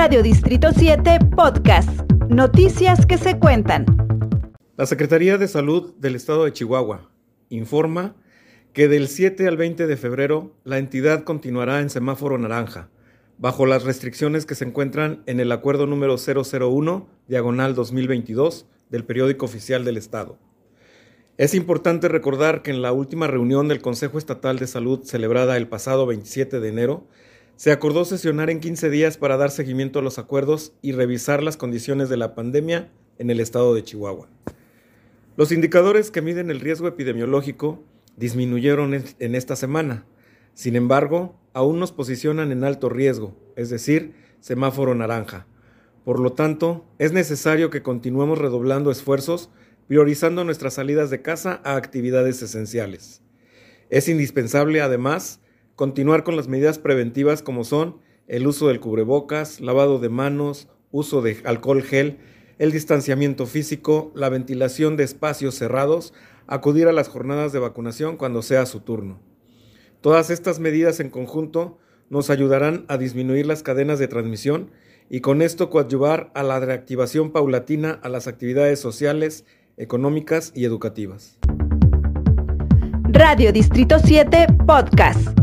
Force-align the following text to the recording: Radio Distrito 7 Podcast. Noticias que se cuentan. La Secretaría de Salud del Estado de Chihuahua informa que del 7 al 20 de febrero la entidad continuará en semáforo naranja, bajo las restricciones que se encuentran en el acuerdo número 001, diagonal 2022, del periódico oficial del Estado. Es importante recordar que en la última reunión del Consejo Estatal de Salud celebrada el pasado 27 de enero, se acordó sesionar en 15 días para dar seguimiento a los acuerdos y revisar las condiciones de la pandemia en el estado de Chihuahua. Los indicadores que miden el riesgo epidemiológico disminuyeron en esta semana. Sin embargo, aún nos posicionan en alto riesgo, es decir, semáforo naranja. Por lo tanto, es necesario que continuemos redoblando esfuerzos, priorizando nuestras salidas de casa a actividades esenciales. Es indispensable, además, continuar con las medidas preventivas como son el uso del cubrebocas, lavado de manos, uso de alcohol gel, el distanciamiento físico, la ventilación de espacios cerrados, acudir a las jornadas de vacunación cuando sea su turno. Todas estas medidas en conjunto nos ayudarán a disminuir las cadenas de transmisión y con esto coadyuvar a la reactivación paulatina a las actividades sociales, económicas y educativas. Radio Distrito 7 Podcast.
Radio 0.00 0.22
Distrito 0.22 0.68
7 0.72 1.18
Podcast. 1.36 2.08
Noticias 2.28 3.04
que 3.04 3.18
se 3.18 3.36
cuentan. 3.36 3.84
La 4.76 4.86
Secretaría 4.86 5.38
de 5.38 5.48
Salud 5.48 5.92
del 5.96 6.14
Estado 6.14 6.44
de 6.44 6.52
Chihuahua 6.52 7.10
informa 7.48 8.14
que 8.72 8.86
del 8.86 9.08
7 9.08 9.48
al 9.48 9.56
20 9.56 9.88
de 9.88 9.96
febrero 9.96 10.54
la 10.62 10.78
entidad 10.78 11.24
continuará 11.24 11.80
en 11.80 11.90
semáforo 11.90 12.38
naranja, 12.38 12.90
bajo 13.38 13.66
las 13.66 13.82
restricciones 13.82 14.46
que 14.46 14.54
se 14.54 14.66
encuentran 14.66 15.24
en 15.26 15.40
el 15.40 15.50
acuerdo 15.50 15.88
número 15.88 16.14
001, 16.16 17.08
diagonal 17.26 17.74
2022, 17.74 18.66
del 18.90 19.04
periódico 19.04 19.46
oficial 19.46 19.84
del 19.84 19.96
Estado. 19.96 20.38
Es 21.38 21.54
importante 21.54 22.06
recordar 22.06 22.62
que 22.62 22.70
en 22.70 22.82
la 22.82 22.92
última 22.92 23.26
reunión 23.26 23.66
del 23.66 23.82
Consejo 23.82 24.18
Estatal 24.18 24.60
de 24.60 24.68
Salud 24.68 25.02
celebrada 25.02 25.56
el 25.56 25.66
pasado 25.66 26.06
27 26.06 26.60
de 26.60 26.68
enero, 26.68 27.08
se 27.58 27.72
acordó 27.72 28.04
sesionar 28.04 28.50
en 28.50 28.60
15 28.60 28.88
días 28.88 29.16
para 29.16 29.36
dar 29.36 29.50
seguimiento 29.50 29.98
a 29.98 30.02
los 30.02 30.20
acuerdos 30.20 30.74
y 30.80 30.92
revisar 30.92 31.42
las 31.42 31.56
condiciones 31.56 32.08
de 32.08 32.16
la 32.16 32.36
pandemia 32.36 32.88
en 33.18 33.30
el 33.30 33.40
estado 33.40 33.74
de 33.74 33.82
Chihuahua. 33.82 34.28
Los 35.36 35.50
indicadores 35.50 36.12
que 36.12 36.22
miden 36.22 36.52
el 36.52 36.60
riesgo 36.60 36.86
epidemiológico 36.86 37.82
disminuyeron 38.16 38.94
en 38.94 39.34
esta 39.34 39.56
semana. 39.56 40.06
Sin 40.54 40.76
embargo, 40.76 41.36
aún 41.52 41.80
nos 41.80 41.90
posicionan 41.90 42.52
en 42.52 42.62
alto 42.62 42.90
riesgo, 42.90 43.36
es 43.56 43.70
decir, 43.70 44.14
semáforo 44.38 44.94
naranja. 44.94 45.48
Por 46.04 46.20
lo 46.20 46.34
tanto, 46.34 46.86
es 47.00 47.10
necesario 47.10 47.70
que 47.70 47.82
continuemos 47.82 48.38
redoblando 48.38 48.92
esfuerzos, 48.92 49.50
priorizando 49.88 50.44
nuestras 50.44 50.74
salidas 50.74 51.10
de 51.10 51.22
casa 51.22 51.60
a 51.64 51.74
actividades 51.74 52.40
esenciales. 52.40 53.20
Es 53.90 54.08
indispensable, 54.08 54.80
además, 54.80 55.40
continuar 55.78 56.24
con 56.24 56.34
las 56.34 56.48
medidas 56.48 56.80
preventivas 56.80 57.40
como 57.40 57.62
son 57.62 57.98
el 58.26 58.48
uso 58.48 58.66
del 58.66 58.80
cubrebocas, 58.80 59.60
lavado 59.60 60.00
de 60.00 60.08
manos, 60.08 60.66
uso 60.90 61.22
de 61.22 61.36
alcohol 61.44 61.84
gel, 61.84 62.18
el 62.58 62.72
distanciamiento 62.72 63.46
físico, 63.46 64.10
la 64.16 64.28
ventilación 64.28 64.96
de 64.96 65.04
espacios 65.04 65.54
cerrados, 65.54 66.14
acudir 66.48 66.88
a 66.88 66.92
las 66.92 67.06
jornadas 67.06 67.52
de 67.52 67.60
vacunación 67.60 68.16
cuando 68.16 68.42
sea 68.42 68.66
su 68.66 68.80
turno. 68.80 69.20
Todas 70.00 70.30
estas 70.30 70.58
medidas 70.58 70.98
en 70.98 71.10
conjunto 71.10 71.78
nos 72.10 72.28
ayudarán 72.28 72.84
a 72.88 72.98
disminuir 72.98 73.46
las 73.46 73.62
cadenas 73.62 74.00
de 74.00 74.08
transmisión 74.08 74.72
y 75.08 75.20
con 75.20 75.42
esto 75.42 75.70
coadyuvar 75.70 76.32
a 76.34 76.42
la 76.42 76.58
reactivación 76.58 77.30
paulatina 77.30 78.00
a 78.02 78.08
las 78.08 78.26
actividades 78.26 78.80
sociales, 78.80 79.44
económicas 79.76 80.50
y 80.56 80.64
educativas. 80.64 81.38
Radio 83.10 83.52
Distrito 83.52 84.00
7 84.00 84.48
Podcast. 84.66 85.37